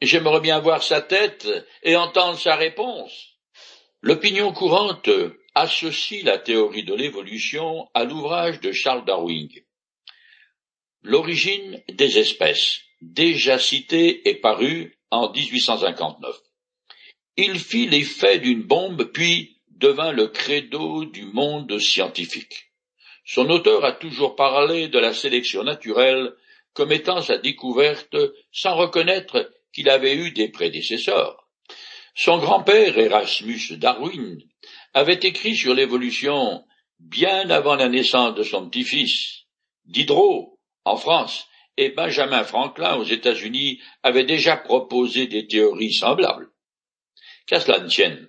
J'aimerais 0.00 0.40
bien 0.40 0.60
voir 0.60 0.82
sa 0.82 1.00
tête 1.00 1.48
et 1.82 1.96
entendre 1.96 2.38
sa 2.38 2.56
réponse. 2.56 3.36
L'opinion 4.02 4.52
courante 4.52 5.08
associe 5.54 6.22
la 6.22 6.38
théorie 6.38 6.84
de 6.84 6.94
l'évolution 6.94 7.88
à 7.94 8.04
l'ouvrage 8.04 8.60
de 8.60 8.72
Charles 8.72 9.04
Darwin, 9.04 9.48
L'origine 11.02 11.82
des 11.88 12.18
espèces, 12.18 12.80
déjà 13.00 13.58
cité 13.58 14.28
et 14.28 14.34
paru 14.34 14.98
en 15.10 15.30
1859. 15.30 16.36
Il 17.36 17.58
fit 17.58 17.86
l'effet 17.86 18.38
d'une 18.38 18.62
bombe 18.62 19.04
puis 19.04 19.60
devint 19.68 20.12
le 20.12 20.26
credo 20.26 21.04
du 21.04 21.24
monde 21.26 21.78
scientifique. 21.78 22.72
Son 23.24 23.48
auteur 23.50 23.84
a 23.84 23.92
toujours 23.92 24.36
parlé 24.36 24.88
de 24.88 24.98
la 24.98 25.12
sélection 25.12 25.62
naturelle 25.62 26.32
comme 26.76 26.92
étant 26.92 27.22
sa 27.22 27.38
découverte 27.38 28.16
sans 28.52 28.76
reconnaître 28.76 29.50
qu'il 29.72 29.88
avait 29.88 30.14
eu 30.14 30.30
des 30.30 30.48
prédécesseurs. 30.48 31.48
Son 32.14 32.38
grand-père 32.38 32.96
Erasmus 32.98 33.76
Darwin 33.78 34.38
avait 34.94 35.20
écrit 35.22 35.56
sur 35.56 35.74
l'évolution 35.74 36.64
bien 36.98 37.50
avant 37.50 37.76
la 37.76 37.88
naissance 37.88 38.34
de 38.34 38.42
son 38.42 38.68
petit-fils. 38.68 39.44
Diderot 39.86 40.58
en 40.84 40.96
France, 40.96 41.48
et 41.76 41.90
Benjamin 41.90 42.44
Franklin 42.44 42.96
aux 42.96 43.04
États-Unis 43.04 43.80
avait 44.02 44.24
déjà 44.24 44.56
proposé 44.56 45.26
des 45.26 45.46
théories 45.46 45.92
semblables. 45.92 46.50
Qu'à 47.46 47.60
cela 47.60 47.80
ne 47.80 47.88
tienne, 47.88 48.28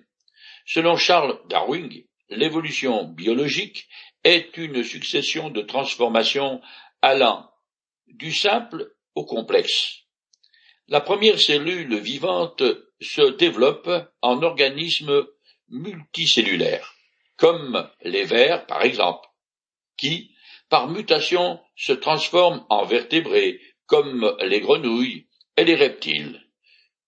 selon 0.66 0.96
Charles 0.96 1.40
Darwin, 1.48 1.88
l'évolution 2.28 3.04
biologique 3.04 3.88
est 4.24 4.56
une 4.56 4.82
succession 4.84 5.50
de 5.50 5.62
transformations 5.62 6.60
allant 7.00 7.48
du 8.10 8.32
simple 8.32 8.94
au 9.14 9.24
complexe. 9.24 10.04
La 10.88 11.00
première 11.00 11.40
cellule 11.40 11.98
vivante 11.98 12.62
se 13.00 13.30
développe 13.32 13.90
en 14.22 14.42
organismes 14.42 15.26
multicellulaires, 15.68 16.94
comme 17.36 17.90
les 18.02 18.24
vers 18.24 18.66
par 18.66 18.82
exemple, 18.82 19.28
qui, 19.96 20.34
par 20.68 20.88
mutation, 20.88 21.60
se 21.76 21.92
transforment 21.92 22.64
en 22.68 22.84
vertébrés, 22.84 23.60
comme 23.86 24.36
les 24.40 24.60
grenouilles 24.60 25.26
et 25.56 25.64
les 25.64 25.74
reptiles, 25.74 26.46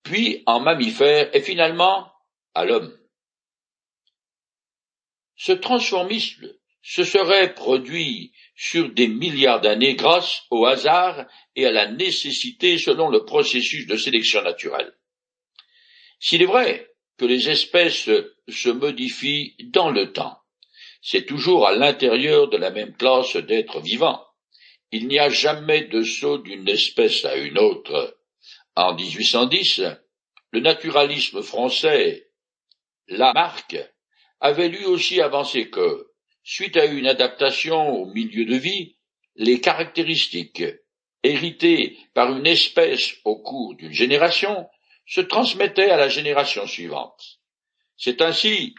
puis 0.02 0.42
en 0.47 0.61
mammifères 0.61 1.35
et 1.35 1.40
finalement 1.40 2.12
à 2.54 2.64
l'homme. 2.64 2.97
Ce 5.37 5.52
transformisme 5.52 6.52
se 6.82 7.04
serait 7.04 7.54
produit 7.54 8.32
sur 8.56 8.90
des 8.90 9.08
milliards 9.08 9.60
d'années 9.60 9.94
grâce 9.94 10.42
au 10.50 10.66
hasard 10.66 11.26
et 11.56 11.66
à 11.66 11.72
la 11.72 11.90
nécessité 11.90 12.78
selon 12.78 13.08
le 13.08 13.25
processus 13.25 13.87
de 13.87 13.96
sélection 13.96 14.42
naturelle. 14.42 14.94
S'il 16.18 16.42
est 16.42 16.46
vrai 16.46 16.90
que 17.18 17.25
les 17.25 17.50
espèces 17.50 18.08
se 18.49 18.68
modifient 18.68 19.56
dans 19.64 19.90
le 19.90 20.12
temps, 20.12 20.38
c'est 21.02 21.25
toujours 21.25 21.66
à 21.66 21.75
l'intérieur 21.75 22.49
de 22.49 22.56
la 22.56 22.70
même 22.70 22.94
classe 22.96 23.37
d'êtres 23.37 23.80
vivants. 23.80 24.25
Il 24.92 25.08
n'y 25.08 25.18
a 25.18 25.28
jamais 25.28 25.84
de 25.84 26.02
saut 26.02 26.38
d'une 26.38 26.68
espèce 26.68 27.25
à 27.25 27.37
une 27.37 27.58
autre. 27.58 28.18
En 28.75 28.94
1810, 28.94 29.82
le 30.52 30.60
naturalisme 30.60 31.42
français, 31.42 32.30
Lamarck, 33.08 33.76
avait 34.40 34.68
lui 34.68 34.84
aussi 34.84 35.20
avancé 35.20 35.70
que, 35.70 36.09
suite 36.42 36.76
à 36.76 36.87
une 36.87 37.06
adaptation 37.06 37.90
au 37.90 38.06
milieu 38.06 38.44
de 38.44 38.56
vie, 38.56 38.97
les 39.37 39.61
caractéristiques 39.61 40.64
héritées 41.23 41.99
par 42.14 42.32
une 42.37 42.47
espèce 42.47 43.14
au 43.25 43.37
cours 43.37 43.75
d'une 43.75 43.92
génération 43.92 44.68
se 45.06 45.20
transmettaient 45.20 45.90
à 45.90 45.97
la 45.97 46.09
génération 46.09 46.66
suivante. 46.66 47.40
C'est 47.97 48.23
ainsi 48.23 48.75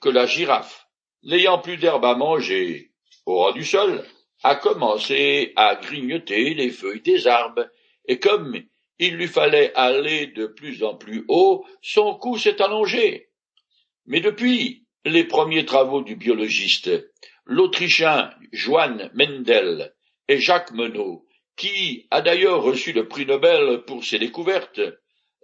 que 0.00 0.08
la 0.08 0.26
girafe 0.26 0.86
n'ayant 1.22 1.58
plus 1.58 1.76
d'herbe 1.76 2.04
à 2.04 2.14
manger, 2.14 2.92
aura 3.26 3.52
du 3.52 3.64
sol, 3.64 4.04
a 4.42 4.54
commencé 4.54 5.52
à 5.56 5.76
grignoter 5.76 6.54
les 6.54 6.70
feuilles 6.70 7.02
des 7.02 7.26
arbres, 7.26 7.66
et 8.06 8.20
comme 8.20 8.62
il 8.98 9.16
lui 9.16 9.26
fallait 9.26 9.72
aller 9.74 10.28
de 10.28 10.46
plus 10.46 10.84
en 10.84 10.94
plus 10.94 11.24
haut, 11.28 11.66
son 11.82 12.14
cou 12.14 12.38
s'est 12.38 12.62
allongé. 12.62 13.28
Mais 14.06 14.20
depuis 14.20 14.85
les 15.06 15.22
premiers 15.22 15.64
travaux 15.64 16.02
du 16.02 16.16
biologiste, 16.16 16.90
l'Autrichien 17.44 18.34
Johann 18.52 19.08
Mendel 19.14 19.94
et 20.26 20.40
Jacques 20.40 20.72
Monod, 20.72 21.20
qui 21.56 22.08
a 22.10 22.20
d'ailleurs 22.20 22.62
reçu 22.62 22.92
le 22.92 23.06
prix 23.06 23.24
Nobel 23.24 23.84
pour 23.86 24.04
ses 24.04 24.18
découvertes, 24.18 24.80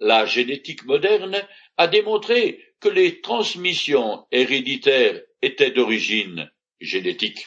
la 0.00 0.26
génétique 0.26 0.84
moderne 0.84 1.40
a 1.76 1.86
démontré 1.86 2.60
que 2.80 2.88
les 2.88 3.20
transmissions 3.20 4.26
héréditaires 4.32 5.22
étaient 5.42 5.70
d'origine 5.70 6.50
génétique. 6.80 7.46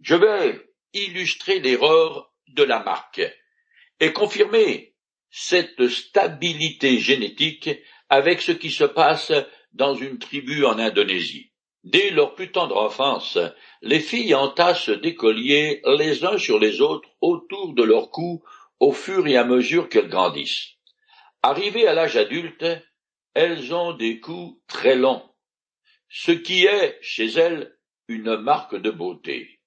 Je 0.00 0.14
vais 0.14 0.60
illustrer 0.92 1.58
l'erreur 1.58 2.32
de 2.46 2.62
la 2.62 2.84
marque 2.84 3.20
et 3.98 4.12
confirmer 4.12 4.94
cette 5.28 5.88
stabilité 5.88 7.00
génétique 7.00 7.68
avec 8.08 8.40
ce 8.40 8.52
qui 8.52 8.70
se 8.70 8.84
passe 8.84 9.32
dans 9.72 9.94
une 9.94 10.18
tribu 10.18 10.64
en 10.64 10.78
Indonésie. 10.78 11.50
Dès 11.84 12.10
leur 12.10 12.34
plus 12.34 12.52
tendre 12.52 12.76
enfance, 12.76 13.38
les 13.80 14.00
filles 14.00 14.34
entassent 14.34 14.90
des 14.90 15.14
colliers 15.14 15.80
les 15.98 16.24
uns 16.24 16.36
sur 16.36 16.58
les 16.58 16.80
autres 16.80 17.08
autour 17.20 17.74
de 17.74 17.82
leur 17.82 18.10
cou 18.10 18.42
au 18.80 18.92
fur 18.92 19.26
et 19.26 19.36
à 19.36 19.44
mesure 19.44 19.88
qu'elles 19.88 20.08
grandissent. 20.08 20.74
Arrivées 21.42 21.86
à 21.86 21.94
l'âge 21.94 22.16
adulte, 22.16 22.66
elles 23.34 23.72
ont 23.72 23.94
des 23.94 24.20
coups 24.20 24.60
très 24.66 24.96
longs, 24.96 25.22
ce 26.08 26.32
qui 26.32 26.66
est, 26.66 26.98
chez 27.00 27.26
elles, 27.26 27.78
une 28.08 28.36
marque 28.36 28.76
de 28.76 28.90
beauté. 28.90 29.60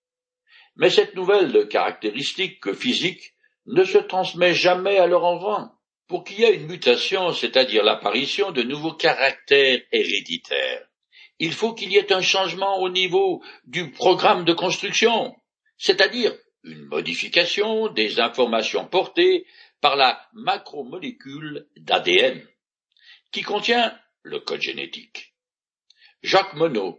Mais 0.75 0.89
cette 0.89 1.15
nouvelle 1.15 1.67
caractéristique 1.67 2.74
physique 2.74 3.33
ne 3.65 3.83
se 3.83 3.98
transmet 3.98 4.53
jamais 4.53 4.98
à 4.98 5.07
leur 5.07 5.24
enfant. 5.24 5.72
Pour 6.13 6.24
qu'il 6.24 6.41
y 6.41 6.43
ait 6.43 6.53
une 6.53 6.67
mutation, 6.67 7.34
c'est-à-dire 7.34 7.84
l'apparition 7.84 8.51
de 8.51 8.62
nouveaux 8.62 8.93
caractères 8.93 9.82
héréditaires, 9.91 10.88
il 11.39 11.53
faut 11.53 11.74
qu'il 11.74 11.91
y 11.91 11.98
ait 11.98 12.13
un 12.13 12.22
changement 12.22 12.77
au 12.82 12.89
niveau 12.89 13.41
du 13.65 13.89
programme 13.89 14.46
de 14.46 14.53
construction, 14.53 15.36
c'est-à-dire 15.75 16.32
une 16.63 16.84
modification 16.84 17.88
des 17.88 18.20
informations 18.20 18.86
portées 18.86 19.48
par 19.82 19.96
la 19.96 20.22
macromolécule 20.34 21.65
d'ADN, 21.77 22.48
qui 23.32 23.41
contient 23.41 24.00
le 24.22 24.39
code 24.39 24.62
génétique. 24.62 25.34
Jacques 26.22 26.53
Monod 26.53 26.98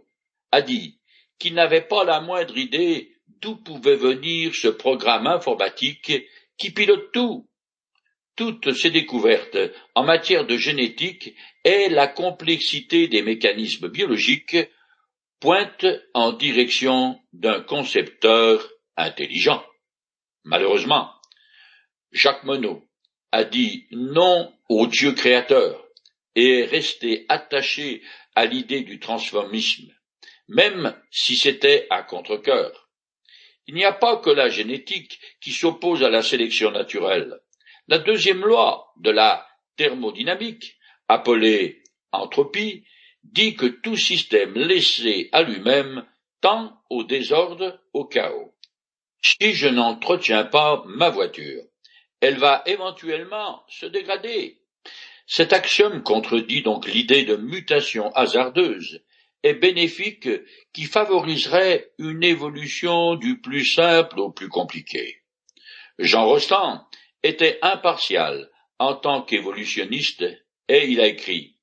a 0.51 0.61
dit 0.61 0.99
qu'il 1.39 1.53
n'avait 1.53 1.87
pas 1.87 2.03
la 2.03 2.19
moindre 2.19 2.57
idée 2.57 3.15
d'où 3.39 3.55
pouvait 3.55 3.95
venir 3.95 4.53
ce 4.53 4.67
programme 4.67 5.25
informatique 5.25 6.11
qui 6.57 6.71
pilote 6.71 7.13
tout, 7.13 7.47
toutes 8.35 8.73
ces 8.73 8.91
découvertes 8.91 9.57
en 9.95 10.03
matière 10.03 10.45
de 10.45 10.57
génétique 10.57 11.35
et 11.63 11.89
la 11.89 12.07
complexité 12.07 13.07
des 13.07 13.21
mécanismes 13.21 13.89
biologiques 13.89 14.57
pointent 15.39 15.85
en 16.13 16.31
direction 16.31 17.19
d'un 17.33 17.61
concepteur 17.61 18.67
intelligent. 18.97 19.63
Malheureusement, 20.43 21.11
Jacques 22.11 22.43
Monod 22.43 22.81
a 23.31 23.43
dit 23.43 23.87
non 23.91 24.53
au 24.69 24.87
Dieu 24.87 25.13
créateur 25.13 25.85
et 26.35 26.59
est 26.59 26.65
resté 26.65 27.25
attaché 27.29 28.01
à 28.35 28.45
l'idée 28.45 28.81
du 28.81 28.99
transformisme, 28.99 29.93
même 30.47 30.95
si 31.09 31.35
c'était 31.35 31.87
à 31.89 32.03
contre-cœur. 32.03 32.89
Il 33.67 33.75
n'y 33.75 33.85
a 33.85 33.93
pas 33.93 34.17
que 34.17 34.29
la 34.29 34.49
génétique 34.49 35.19
qui 35.41 35.51
s'oppose 35.51 36.03
à 36.03 36.09
la 36.09 36.21
sélection 36.21 36.71
naturelle. 36.71 37.39
La 37.87 37.99
deuxième 37.99 38.43
loi 38.43 38.91
de 38.97 39.11
la 39.11 39.47
thermodynamique, 39.77 40.77
appelée 41.07 41.83
entropie, 42.11 42.83
dit 43.23 43.55
que 43.55 43.67
tout 43.67 43.95
système 43.95 44.53
laissé 44.55 45.29
à 45.31 45.43
lui-même 45.43 46.05
tend 46.41 46.81
au 46.89 47.03
désordre, 47.03 47.79
au 47.93 48.05
chaos. 48.05 48.53
Si 49.21 49.53
je 49.53 49.67
n'entretiens 49.67 50.45
pas 50.45 50.83
ma 50.87 51.09
voiture, 51.09 51.63
elle 52.21 52.37
va 52.37 52.63
éventuellement 52.65 53.63
se 53.67 53.85
dégrader. 53.85 54.59
Cet 55.27 55.53
axiome 55.53 56.03
contredit 56.03 56.61
donc 56.61 56.87
l'idée 56.87 57.23
de 57.23 57.35
mutation 57.35 58.11
hasardeuse 58.13 59.03
et 59.43 59.53
bénéfique 59.53 60.29
qui 60.73 60.85
favoriserait 60.85 61.91
une 61.99 62.23
évolution 62.23 63.15
du 63.15 63.41
plus 63.41 63.65
simple 63.65 64.19
au 64.19 64.31
plus 64.31 64.49
compliqué. 64.49 65.21
Jean 65.99 66.25
Rostand 66.25 66.85
était 67.25 67.57
impartial 67.63 68.49
en 68.77 68.93
tant 68.95 69.23
qu'évolutionniste 69.23 70.23
et 70.67 70.87
il 70.87 71.01
a 71.01 71.07
écrit 71.07 71.55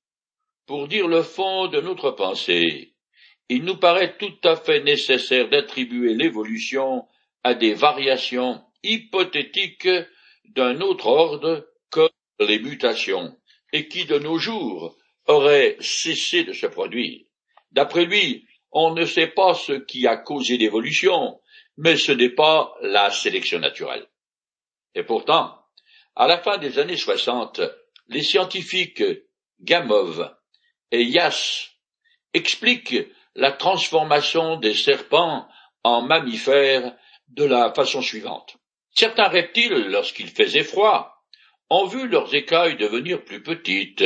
Pour 0.66 0.88
dire 0.88 1.06
le 1.06 1.22
fond 1.22 1.68
de 1.68 1.80
notre 1.80 2.10
pensée, 2.10 2.94
il 3.48 3.64
nous 3.64 3.76
paraît 3.76 4.16
tout 4.16 4.34
à 4.44 4.56
fait 4.56 4.82
nécessaire 4.82 5.48
d'attribuer 5.48 6.14
l'évolution 6.14 7.06
à 7.44 7.54
des 7.54 7.74
variations 7.74 8.62
hypothétiques 8.82 9.88
d'un 10.46 10.80
autre 10.80 11.06
ordre 11.06 11.68
comme 11.90 12.10
les 12.40 12.58
mutations, 12.58 13.36
et 13.72 13.88
qui 13.88 14.04
de 14.04 14.18
nos 14.18 14.38
jours 14.38 14.96
auraient 15.26 15.76
cessé 15.80 16.44
de 16.44 16.52
se 16.52 16.66
produire. 16.66 17.20
D'après 17.70 18.04
lui, 18.04 18.46
on 18.72 18.94
ne 18.94 19.04
sait 19.04 19.28
pas 19.28 19.54
ce 19.54 19.72
qui 19.72 20.06
a 20.06 20.16
causé 20.16 20.56
l'évolution, 20.56 21.40
mais 21.76 21.96
ce 21.96 22.12
n'est 22.12 22.30
pas 22.30 22.74
la 22.80 23.10
sélection 23.10 23.60
naturelle. 23.60 24.06
Et 24.94 25.02
pourtant, 25.02 25.58
à 26.16 26.26
la 26.26 26.38
fin 26.38 26.58
des 26.58 26.78
années 26.78 26.96
60, 26.96 27.60
les 28.08 28.22
scientifiques 28.22 29.02
Gamov 29.60 30.34
et 30.90 31.02
Yass 31.02 31.70
expliquent 32.34 33.08
la 33.34 33.52
transformation 33.52 34.56
des 34.56 34.74
serpents 34.74 35.48
en 35.84 36.02
mammifères 36.02 36.94
de 37.28 37.44
la 37.44 37.72
façon 37.72 38.02
suivante. 38.02 38.56
Certains 38.94 39.28
reptiles, 39.28 39.86
lorsqu'il 39.88 40.28
faisait 40.28 40.64
froid, 40.64 41.24
ont 41.70 41.86
vu 41.86 42.06
leurs 42.06 42.34
écailles 42.34 42.76
devenir 42.76 43.24
plus 43.24 43.42
petites 43.42 44.04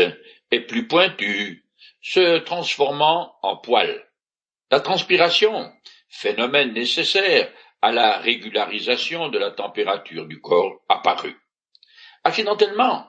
et 0.52 0.60
plus 0.60 0.86
pointues, 0.86 1.64
se 2.00 2.38
transformant 2.38 3.34
en 3.42 3.56
poils. 3.56 4.06
La 4.70 4.78
transpiration, 4.80 5.72
phénomène 6.08 6.72
nécessaire 6.72 7.50
à 7.82 7.92
la 7.92 8.18
régularisation 8.18 9.28
de 9.28 9.38
la 9.38 9.50
température 9.50 10.26
du 10.26 10.40
corps 10.40 10.80
apparut. 10.88 11.36
Accidentellement, 12.24 13.06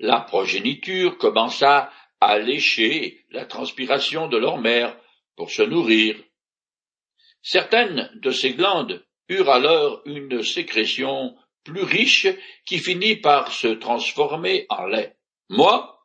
la 0.00 0.20
progéniture 0.20 1.18
commença 1.18 1.90
à 2.20 2.38
lécher 2.38 3.24
la 3.30 3.44
transpiration 3.44 4.28
de 4.28 4.36
leur 4.36 4.58
mère 4.58 4.96
pour 5.36 5.50
se 5.50 5.62
nourrir. 5.62 6.16
Certaines 7.42 8.10
de 8.14 8.30
ces 8.30 8.54
glandes 8.54 9.04
eurent 9.28 9.50
alors 9.50 10.02
une 10.04 10.42
sécrétion 10.42 11.36
plus 11.64 11.82
riche 11.82 12.28
qui 12.66 12.78
finit 12.78 13.16
par 13.16 13.52
se 13.52 13.68
transformer 13.68 14.66
en 14.68 14.86
lait. 14.86 15.16
Moi, 15.48 16.04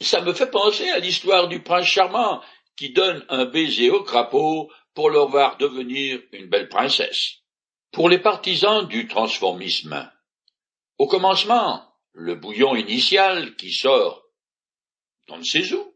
ça 0.00 0.20
me 0.20 0.32
fait 0.32 0.50
penser 0.50 0.88
à 0.90 0.98
l'histoire 0.98 1.48
du 1.48 1.62
prince 1.62 1.86
charmant 1.86 2.42
qui 2.76 2.90
donne 2.90 3.24
un 3.28 3.44
baiser 3.44 3.90
au 3.90 4.02
crapaud 4.02 4.70
pour 4.98 5.10
leur 5.10 5.28
voir 5.28 5.58
devenir 5.58 6.20
une 6.32 6.48
belle 6.48 6.68
princesse. 6.68 7.34
Pour 7.92 8.08
les 8.08 8.18
partisans 8.18 8.88
du 8.88 9.06
transformisme, 9.06 10.10
au 10.98 11.06
commencement, 11.06 11.84
le 12.14 12.34
bouillon 12.34 12.74
initial 12.74 13.54
qui 13.54 13.70
sort 13.70 14.24
ne 15.28 15.44
sait 15.44 15.72
où 15.72 15.94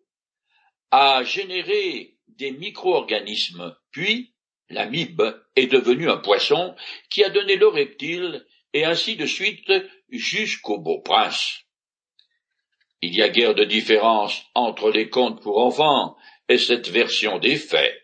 a 0.92 1.24
généré 1.24 2.16
des 2.28 2.52
micro-organismes, 2.52 3.76
puis 3.90 4.36
l'amibe 4.68 5.22
est 5.56 5.66
devenu 5.66 6.08
un 6.08 6.18
poisson 6.18 6.76
qui 7.10 7.24
a 7.24 7.28
donné 7.30 7.56
le 7.56 7.66
reptile 7.66 8.46
et 8.72 8.84
ainsi 8.84 9.16
de 9.16 9.26
suite 9.26 9.68
jusqu'au 10.10 10.78
beau 10.78 11.00
prince. 11.00 11.64
Il 13.00 13.16
y 13.16 13.22
a 13.22 13.28
guère 13.28 13.56
de 13.56 13.64
différence 13.64 14.44
entre 14.54 14.92
les 14.92 15.10
contes 15.10 15.42
pour 15.42 15.58
enfants 15.58 16.16
et 16.48 16.56
cette 16.56 16.88
version 16.88 17.40
des 17.40 17.56
faits. 17.56 18.01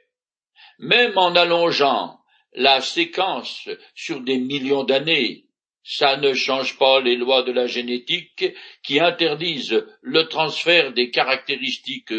Même 0.79 1.19
en 1.19 1.35
allongeant 1.35 2.21
la 2.55 2.81
séquence 2.81 3.69
sur 3.95 4.21
des 4.21 4.39
millions 4.39 4.85
d'années, 4.85 5.45
ça 5.83 6.17
ne 6.19 6.35
change 6.35 6.79
pas 6.79 7.01
les 7.01 7.17
lois 7.17 7.43
de 7.43 7.53
la 7.53 7.67
génétique 7.67 8.45
qui 8.83 9.01
interdisent 9.01 9.87
le 10.03 10.29
transfert 10.29 10.93
des 10.93 11.11
caractéristiques 11.11 12.13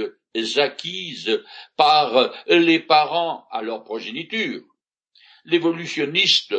acquises 0.57 1.43
par 1.75 2.33
les 2.47 2.79
parents 2.79 3.45
à 3.51 3.61
leur 3.61 3.83
progéniture. 3.83 4.63
L'évolutionniste 5.45 6.55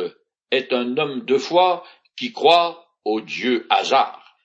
est 0.51 0.73
un 0.73 0.97
homme 0.97 1.25
de 1.25 1.37
foi 1.37 1.83
qui 2.17 2.31
croit 2.31 2.87
au 3.05 3.21
Dieu 3.21 3.65
hasard. 3.69 4.37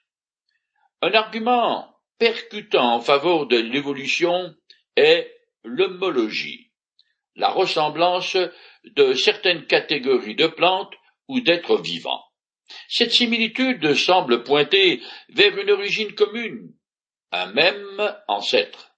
Un 1.02 1.12
argument 1.12 1.94
percutant 2.18 2.94
en 2.94 3.00
faveur 3.00 3.46
de 3.46 3.58
l'évolution 3.58 4.54
est 4.96 5.30
l'homologie. 5.64 6.65
La 7.36 7.50
ressemblance 7.50 8.36
de 8.84 9.14
certaines 9.14 9.66
catégories 9.66 10.34
de 10.34 10.46
plantes 10.46 10.94
ou 11.28 11.40
d'êtres 11.40 11.80
vivants. 11.80 12.24
Cette 12.88 13.12
similitude 13.12 13.94
semble 13.94 14.42
pointer 14.42 15.00
vers 15.28 15.56
une 15.56 15.70
origine 15.70 16.14
commune, 16.14 16.72
un 17.32 17.46
même 17.52 18.14
ancêtre. 18.26 18.90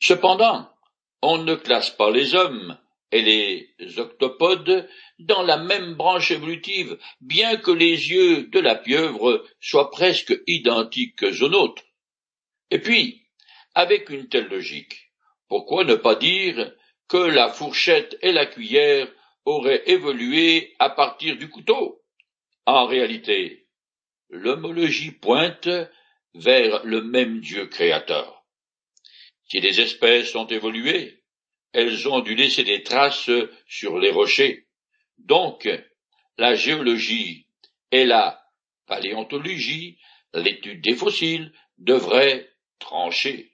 Cependant, 0.00 0.68
on 1.22 1.38
ne 1.38 1.54
classe 1.54 1.90
pas 1.90 2.10
les 2.10 2.34
hommes 2.34 2.78
et 3.12 3.22
les 3.22 3.98
octopodes 3.98 4.88
dans 5.18 5.42
la 5.42 5.56
même 5.56 5.94
branche 5.94 6.30
évolutive, 6.30 6.98
bien 7.20 7.56
que 7.56 7.70
les 7.70 8.10
yeux 8.10 8.48
de 8.48 8.60
la 8.60 8.74
pieuvre 8.74 9.44
soient 9.60 9.90
presque 9.90 10.34
identiques 10.46 11.22
aux 11.22 11.48
nôtres. 11.48 11.84
Et 12.70 12.80
puis, 12.80 13.22
avec 13.74 14.10
une 14.10 14.28
telle 14.28 14.48
logique, 14.48 15.12
pourquoi 15.48 15.84
ne 15.84 15.94
pas 15.94 16.16
dire 16.16 16.72
que 17.08 17.16
la 17.16 17.48
fourchette 17.48 18.16
et 18.22 18.32
la 18.32 18.46
cuillère 18.46 19.08
auraient 19.44 19.82
évolué 19.86 20.74
à 20.78 20.90
partir 20.90 21.36
du 21.36 21.48
couteau? 21.48 22.02
En 22.66 22.86
réalité, 22.86 23.66
l'homologie 24.28 25.12
pointe 25.12 25.68
vers 26.34 26.84
le 26.84 27.02
même 27.02 27.40
Dieu 27.40 27.66
créateur. 27.66 28.44
Si 29.48 29.60
les 29.60 29.80
espèces 29.80 30.34
ont 30.34 30.46
évolué, 30.46 31.22
elles 31.72 32.08
ont 32.08 32.20
dû 32.20 32.34
laisser 32.34 32.64
des 32.64 32.82
traces 32.82 33.30
sur 33.66 33.98
les 33.98 34.10
rochers. 34.10 34.66
Donc, 35.18 35.68
la 36.38 36.54
géologie 36.54 37.46
et 37.92 38.04
la 38.04 38.42
paléontologie, 38.86 39.98
l'étude 40.34 40.82
des 40.82 40.96
fossiles, 40.96 41.52
devraient 41.78 42.50
trancher. 42.78 43.52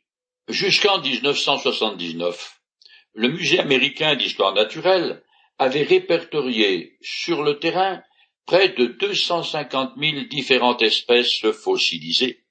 Jusqu'en 0.48 1.00
1979, 1.00 2.61
le 3.14 3.28
Musée 3.28 3.60
américain 3.60 4.16
d'histoire 4.16 4.54
naturelle 4.54 5.22
avait 5.58 5.82
répertorié 5.82 6.96
sur 7.02 7.42
le 7.42 7.58
terrain 7.58 8.02
près 8.46 8.70
de 8.70 8.86
250 8.86 9.92
000 9.98 10.24
différentes 10.30 10.82
espèces 10.82 11.46
fossilisées. 11.52 12.44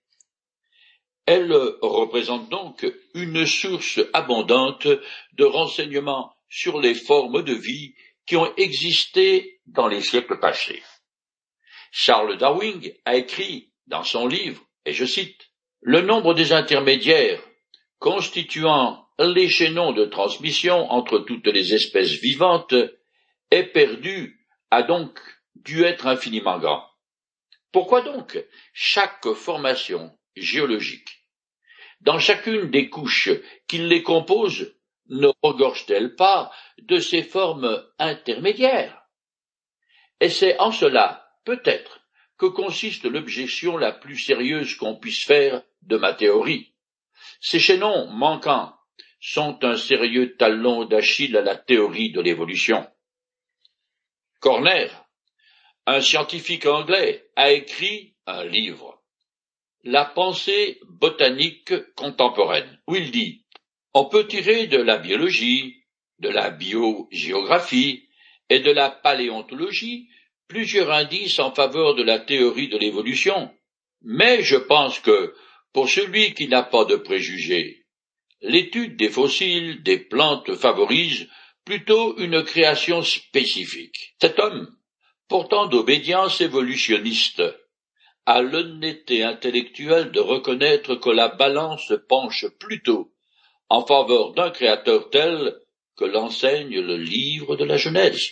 Elle 1.25 1.53
représente 1.81 2.49
donc 2.49 2.85
une 3.13 3.45
source 3.45 3.99
abondante 4.13 4.87
de 4.87 5.43
renseignements 5.43 6.33
sur 6.49 6.79
les 6.79 6.95
formes 6.95 7.43
de 7.43 7.53
vie 7.53 7.93
qui 8.25 8.35
ont 8.35 8.53
existé 8.55 9.61
dans 9.65 9.87
les 9.87 10.01
siècles 10.01 10.39
passés. 10.39 10.81
Charles 11.91 12.37
Darwin 12.37 12.81
a 13.05 13.15
écrit 13.17 13.71
dans 13.87 14.03
son 14.03 14.27
livre, 14.27 14.63
et 14.85 14.93
je 14.93 15.05
cite, 15.05 15.49
Le 15.81 16.01
nombre 16.01 16.33
des 16.33 16.53
intermédiaires 16.53 17.41
constituant 17.99 19.05
les 19.21 19.49
chaînons 19.49 19.91
de 19.91 20.05
transmission 20.05 20.91
entre 20.91 21.19
toutes 21.19 21.47
les 21.47 21.73
espèces 21.73 22.13
vivantes 22.13 22.73
est 23.51 23.63
perdu, 23.63 24.47
a 24.71 24.83
donc 24.83 25.19
dû 25.55 25.83
être 25.83 26.07
infiniment 26.07 26.59
grand. 26.59 26.83
Pourquoi 27.71 28.01
donc 28.01 28.43
chaque 28.73 29.27
formation 29.33 30.11
géologique, 30.35 31.25
dans 32.01 32.19
chacune 32.19 32.71
des 32.71 32.89
couches 32.89 33.29
qui 33.67 33.77
les 33.77 34.03
composent, 34.03 34.73
ne 35.09 35.27
regorge-t-elle 35.43 36.15
pas 36.15 36.51
de 36.81 36.97
ces 36.97 37.21
formes 37.21 37.83
intermédiaires? 37.99 39.03
Et 40.19 40.29
c'est 40.29 40.57
en 40.59 40.71
cela, 40.71 41.29
peut-être, 41.45 42.01
que 42.37 42.45
consiste 42.45 43.05
l'objection 43.05 43.77
la 43.77 43.91
plus 43.91 44.17
sérieuse 44.17 44.75
qu'on 44.75 44.95
puisse 44.95 45.23
faire 45.23 45.61
de 45.81 45.97
ma 45.97 46.13
théorie. 46.13 46.73
Ces 47.39 47.59
chaînons 47.59 48.07
manquants 48.07 48.73
sont 49.21 49.63
un 49.63 49.77
sérieux 49.77 50.35
talon 50.35 50.85
d'Achille 50.85 51.37
à 51.37 51.41
la 51.41 51.55
théorie 51.55 52.11
de 52.11 52.19
l'évolution. 52.19 52.85
Corner, 54.39 54.89
un 55.85 56.01
scientifique 56.01 56.65
anglais, 56.65 57.29
a 57.35 57.51
écrit 57.51 58.15
un 58.25 58.43
livre, 58.43 59.01
La 59.83 60.05
pensée 60.05 60.79
botanique 60.89 61.73
contemporaine, 61.95 62.79
où 62.87 62.95
il 62.95 63.11
dit 63.11 63.45
On 63.93 64.05
peut 64.05 64.27
tirer 64.27 64.67
de 64.67 64.77
la 64.77 64.97
biologie, 64.97 65.83
de 66.19 66.29
la 66.29 66.49
biogéographie 66.49 68.07
et 68.49 68.59
de 68.59 68.71
la 68.71 68.89
paléontologie 68.89 70.09
plusieurs 70.47 70.91
indices 70.91 71.39
en 71.39 71.53
faveur 71.53 71.95
de 71.95 72.03
la 72.03 72.19
théorie 72.19 72.67
de 72.67 72.77
l'évolution, 72.77 73.49
mais 74.01 74.43
je 74.43 74.57
pense 74.57 74.99
que, 74.99 75.33
pour 75.71 75.89
celui 75.89 76.33
qui 76.33 76.47
n'a 76.49 76.63
pas 76.63 76.83
de 76.83 76.97
préjugés, 76.97 77.80
l'étude 78.41 78.97
des 78.97 79.09
fossiles 79.09 79.83
des 79.83 79.99
plantes 79.99 80.55
favorise 80.55 81.27
plutôt 81.65 82.17
une 82.17 82.43
création 82.43 83.03
spécifique. 83.03 84.15
Cet 84.19 84.39
homme, 84.39 84.67
pourtant 85.27 85.67
d'obédience 85.67 86.41
évolutionniste, 86.41 87.43
a 88.25 88.41
l'honnêteté 88.41 89.23
intellectuelle 89.23 90.11
de 90.11 90.19
reconnaître 90.19 90.95
que 90.95 91.09
la 91.09 91.27
balance 91.27 91.93
penche 92.07 92.45
plutôt 92.59 93.13
en 93.69 93.85
faveur 93.85 94.33
d'un 94.33 94.49
créateur 94.49 95.09
tel 95.09 95.55
que 95.95 96.05
l'enseigne 96.05 96.79
le 96.79 96.97
livre 96.97 97.55
de 97.55 97.63
la 97.63 97.77
Genèse. 97.77 98.31